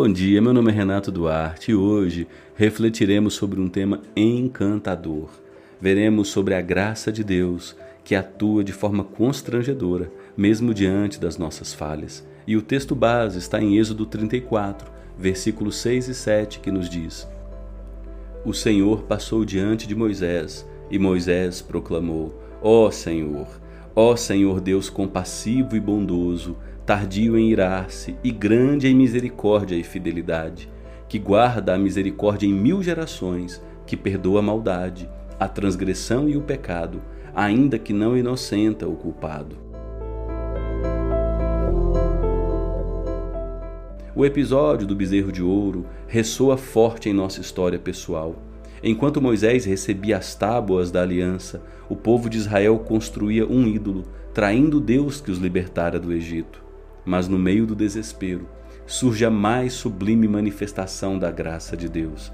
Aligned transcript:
Bom 0.00 0.12
dia, 0.12 0.40
meu 0.40 0.54
nome 0.54 0.70
é 0.70 0.74
Renato 0.74 1.10
Duarte 1.10 1.72
e 1.72 1.74
hoje 1.74 2.28
refletiremos 2.54 3.34
sobre 3.34 3.60
um 3.60 3.68
tema 3.68 4.00
encantador. 4.14 5.28
Veremos 5.80 6.28
sobre 6.28 6.54
a 6.54 6.60
graça 6.60 7.10
de 7.10 7.24
Deus 7.24 7.74
que 8.04 8.14
atua 8.14 8.62
de 8.62 8.72
forma 8.72 9.02
constrangedora, 9.02 10.08
mesmo 10.36 10.72
diante 10.72 11.18
das 11.18 11.36
nossas 11.36 11.74
falhas. 11.74 12.24
E 12.46 12.56
o 12.56 12.62
texto 12.62 12.94
base 12.94 13.38
está 13.38 13.60
em 13.60 13.76
Êxodo 13.76 14.06
34, 14.06 14.88
versículos 15.18 15.74
6 15.78 16.06
e 16.06 16.14
7, 16.14 16.60
que 16.60 16.70
nos 16.70 16.88
diz: 16.88 17.26
O 18.44 18.54
Senhor 18.54 19.02
passou 19.02 19.44
diante 19.44 19.84
de 19.84 19.96
Moisés, 19.96 20.64
e 20.88 20.96
Moisés 20.96 21.60
proclamou: 21.60 22.40
Ó 22.62 22.86
oh, 22.86 22.90
Senhor, 22.92 23.48
ó 23.96 24.12
oh, 24.12 24.16
Senhor 24.16 24.60
Deus 24.60 24.88
compassivo 24.88 25.74
e 25.74 25.80
bondoso, 25.80 26.56
tardio 26.88 27.36
em 27.36 27.50
irar-se 27.50 28.16
e 28.24 28.30
grande 28.30 28.88
em 28.88 28.94
misericórdia 28.94 29.76
e 29.76 29.82
fidelidade, 29.82 30.70
que 31.06 31.18
guarda 31.18 31.74
a 31.74 31.78
misericórdia 31.78 32.46
em 32.46 32.52
mil 32.54 32.82
gerações, 32.82 33.62
que 33.84 33.94
perdoa 33.94 34.38
a 34.38 34.42
maldade, 34.42 35.06
a 35.38 35.46
transgressão 35.46 36.30
e 36.30 36.34
o 36.34 36.40
pecado, 36.40 37.02
ainda 37.34 37.78
que 37.78 37.92
não 37.92 38.16
inocenta 38.16 38.88
o 38.88 38.96
culpado. 38.96 39.58
O 44.16 44.24
episódio 44.24 44.86
do 44.86 44.96
bezerro 44.96 45.30
de 45.30 45.42
ouro 45.42 45.84
ressoa 46.06 46.56
forte 46.56 47.10
em 47.10 47.12
nossa 47.12 47.42
história 47.42 47.78
pessoal. 47.78 48.34
Enquanto 48.82 49.20
Moisés 49.20 49.66
recebia 49.66 50.16
as 50.16 50.34
tábuas 50.34 50.90
da 50.90 51.02
aliança, 51.02 51.62
o 51.86 51.94
povo 51.94 52.30
de 52.30 52.38
Israel 52.38 52.78
construía 52.78 53.46
um 53.46 53.66
ídolo, 53.66 54.04
traindo 54.32 54.80
Deus 54.80 55.20
que 55.20 55.30
os 55.30 55.36
libertara 55.36 56.00
do 56.00 56.14
Egito 56.14 56.66
mas 57.04 57.28
no 57.28 57.38
meio 57.38 57.66
do 57.66 57.74
desespero 57.74 58.48
surge 58.86 59.24
a 59.24 59.30
mais 59.30 59.74
sublime 59.74 60.26
manifestação 60.26 61.18
da 61.18 61.30
graça 61.30 61.76
de 61.76 61.88
Deus. 61.88 62.32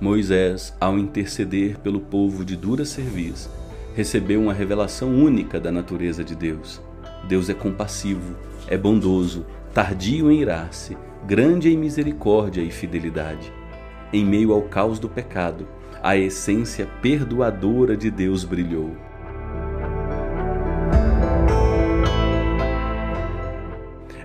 Moisés, 0.00 0.74
ao 0.80 0.98
interceder 0.98 1.78
pelo 1.78 2.00
povo 2.00 2.44
de 2.44 2.56
dura 2.56 2.84
serviço, 2.84 3.50
recebeu 3.94 4.40
uma 4.40 4.54
revelação 4.54 5.14
única 5.14 5.60
da 5.60 5.70
natureza 5.70 6.24
de 6.24 6.34
Deus. 6.34 6.80
Deus 7.28 7.48
é 7.48 7.54
compassivo, 7.54 8.34
é 8.66 8.76
bondoso, 8.76 9.46
tardio 9.74 10.30
em 10.30 10.40
irar-se, 10.40 10.96
grande 11.26 11.68
em 11.68 11.76
misericórdia 11.76 12.62
e 12.62 12.70
fidelidade. 12.70 13.52
Em 14.12 14.24
meio 14.24 14.52
ao 14.52 14.62
caos 14.62 14.98
do 14.98 15.08
pecado, 15.08 15.68
a 16.02 16.16
essência 16.16 16.86
perdoadora 17.00 17.96
de 17.96 18.10
Deus 18.10 18.44
brilhou. 18.44 18.90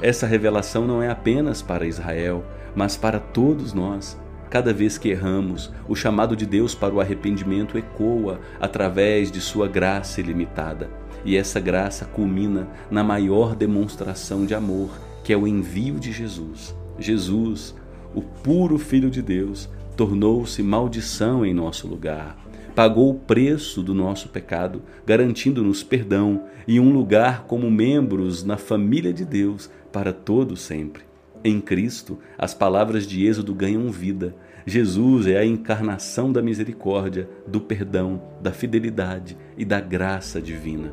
Essa 0.00 0.26
revelação 0.26 0.86
não 0.86 1.02
é 1.02 1.08
apenas 1.08 1.62
para 1.62 1.86
Israel, 1.86 2.44
mas 2.74 2.96
para 2.96 3.18
todos 3.18 3.72
nós. 3.72 4.18
Cada 4.50 4.72
vez 4.72 4.96
que 4.96 5.08
erramos, 5.08 5.72
o 5.88 5.96
chamado 5.96 6.36
de 6.36 6.46
Deus 6.46 6.74
para 6.74 6.94
o 6.94 7.00
arrependimento 7.00 7.76
ecoa 7.76 8.40
através 8.60 9.30
de 9.30 9.40
sua 9.40 9.66
graça 9.66 10.20
ilimitada. 10.20 10.88
E 11.24 11.36
essa 11.36 11.58
graça 11.58 12.04
culmina 12.04 12.68
na 12.90 13.02
maior 13.02 13.56
demonstração 13.56 14.46
de 14.46 14.54
amor, 14.54 14.90
que 15.24 15.32
é 15.32 15.36
o 15.36 15.46
envio 15.46 15.98
de 15.98 16.12
Jesus. 16.12 16.74
Jesus, 16.98 17.74
o 18.14 18.22
puro 18.22 18.78
Filho 18.78 19.10
de 19.10 19.20
Deus, 19.20 19.68
tornou-se 19.96 20.62
maldição 20.62 21.44
em 21.44 21.52
nosso 21.52 21.88
lugar 21.88 22.36
pagou 22.76 23.08
o 23.08 23.14
preço 23.14 23.82
do 23.82 23.94
nosso 23.94 24.28
pecado, 24.28 24.82
garantindo-nos 25.06 25.82
perdão 25.82 26.44
e 26.68 26.78
um 26.78 26.92
lugar 26.92 27.44
como 27.44 27.70
membros 27.70 28.44
na 28.44 28.58
família 28.58 29.14
de 29.14 29.24
Deus 29.24 29.70
para 29.90 30.12
todo 30.12 30.58
sempre. 30.58 31.02
Em 31.42 31.58
Cristo, 31.58 32.18
as 32.36 32.52
palavras 32.52 33.06
de 33.06 33.26
Êxodo 33.26 33.54
ganham 33.54 33.90
vida. 33.90 34.36
Jesus 34.66 35.26
é 35.26 35.38
a 35.38 35.46
encarnação 35.46 36.30
da 36.30 36.42
misericórdia, 36.42 37.26
do 37.46 37.62
perdão, 37.62 38.20
da 38.42 38.52
fidelidade 38.52 39.38
e 39.56 39.64
da 39.64 39.80
graça 39.80 40.38
divina. 40.38 40.92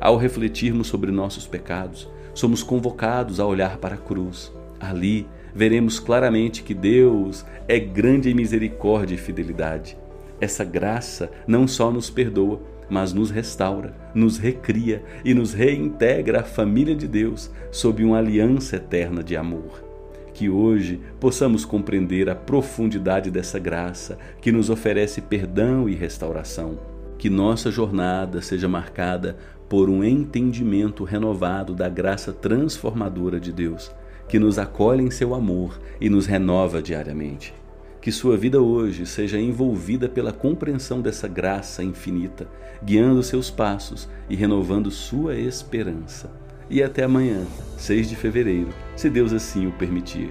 Ao 0.00 0.16
refletirmos 0.16 0.86
sobre 0.86 1.10
nossos 1.10 1.46
pecados, 1.46 2.08
somos 2.32 2.62
convocados 2.62 3.38
a 3.38 3.44
olhar 3.44 3.76
para 3.76 3.96
a 3.96 3.98
cruz. 3.98 4.50
Ali, 4.80 5.28
veremos 5.54 6.00
claramente 6.00 6.62
que 6.62 6.72
Deus 6.72 7.44
é 7.68 7.78
grande 7.78 8.30
em 8.30 8.34
misericórdia 8.34 9.14
e 9.14 9.18
fidelidade. 9.18 9.96
Essa 10.40 10.64
graça 10.64 11.30
não 11.46 11.68
só 11.68 11.90
nos 11.90 12.08
perdoa, 12.08 12.62
mas 12.88 13.12
nos 13.12 13.30
restaura, 13.30 13.94
nos 14.14 14.38
recria 14.38 15.04
e 15.24 15.34
nos 15.34 15.52
reintegra 15.52 16.40
à 16.40 16.42
família 16.42 16.94
de 16.94 17.06
Deus 17.06 17.50
sob 17.70 18.02
uma 18.02 18.18
aliança 18.18 18.76
eterna 18.76 19.22
de 19.22 19.36
amor. 19.36 19.84
Que 20.32 20.48
hoje 20.48 20.98
possamos 21.20 21.64
compreender 21.64 22.30
a 22.30 22.34
profundidade 22.34 23.30
dessa 23.30 23.58
graça 23.58 24.18
que 24.40 24.50
nos 24.50 24.70
oferece 24.70 25.20
perdão 25.20 25.88
e 25.88 25.94
restauração. 25.94 26.78
Que 27.18 27.28
nossa 27.28 27.70
jornada 27.70 28.40
seja 28.40 28.66
marcada 28.66 29.36
por 29.68 29.90
um 29.90 30.02
entendimento 30.02 31.04
renovado 31.04 31.74
da 31.74 31.88
graça 31.88 32.32
transformadora 32.32 33.38
de 33.38 33.52
Deus 33.52 33.92
que 34.30 34.38
nos 34.38 34.60
acolhe 34.60 35.02
em 35.02 35.10
seu 35.10 35.34
amor 35.34 35.80
e 36.00 36.08
nos 36.08 36.24
renova 36.24 36.80
diariamente. 36.80 37.52
Que 38.00 38.12
sua 38.12 38.36
vida 38.36 38.62
hoje 38.62 39.04
seja 39.04 39.40
envolvida 39.40 40.08
pela 40.08 40.32
compreensão 40.32 41.02
dessa 41.02 41.26
graça 41.26 41.82
infinita, 41.82 42.46
guiando 42.80 43.24
seus 43.24 43.50
passos 43.50 44.08
e 44.28 44.36
renovando 44.36 44.88
sua 44.88 45.34
esperança. 45.34 46.30
E 46.70 46.80
até 46.80 47.02
amanhã, 47.02 47.44
6 47.76 48.08
de 48.08 48.14
fevereiro, 48.14 48.68
se 48.94 49.10
Deus 49.10 49.32
assim 49.32 49.66
o 49.66 49.72
permitir. 49.72 50.30